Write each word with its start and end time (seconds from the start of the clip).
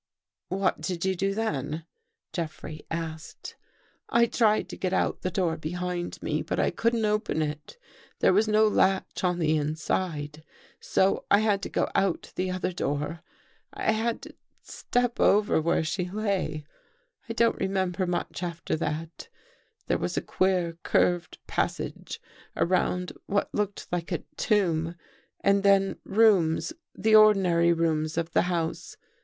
"What 0.49 0.81
did 0.81 1.05
you 1.05 1.13
do 1.15 1.35
then?" 1.35 1.85
Jeffrey 2.33 2.87
asked." 2.89 3.55
I 4.09 4.25
tried 4.25 4.67
to 4.69 4.75
get 4.75 4.93
out 4.93 5.21
the 5.21 5.29
door 5.29 5.57
behind 5.57 6.17
me, 6.23 6.41
but 6.41 6.59
I 6.59 6.71
couldn't 6.71 7.05
open 7.05 7.43
it. 7.43 7.77
There 8.17 8.33
was 8.33 8.47
no 8.47 8.67
latch 8.67 9.23
on 9.23 9.37
the 9.37 9.55
inside. 9.55 10.43
So 10.79 11.25
I 11.29 11.41
had 11.41 11.61
to 11.61 11.69
go 11.69 11.87
out 11.93 12.33
the 12.35 12.49
other 12.49 12.71
door. 12.71 13.21
I 13.75 13.91
had 13.91 14.23
to 14.23 14.33
step 14.63 15.19
over 15.19 15.53
her 15.53 15.61
where 15.61 15.83
she 15.83 16.09
lay. 16.09 16.65
I 17.29 17.33
don't 17.33 17.57
remember 17.57 18.07
much 18.07 18.41
after 18.41 18.75
that. 18.77 19.29
There 19.85 19.99
was 19.99 20.17
a 20.17 20.21
queer 20.23 20.79
curved 20.81 21.37
passage 21.45 22.19
around 22.55 23.11
what 23.27 23.53
looked 23.53 23.85
like 23.91 24.11
a 24.11 24.23
tomb, 24.35 24.95
and 25.41 25.61
then 25.61 25.99
rooms— 26.05 26.73
the 26.95 27.13
ordinary 27.13 27.71
rooms 27.71 28.17
of 28.17 28.31
the 28.31 28.41
house. 28.49 28.97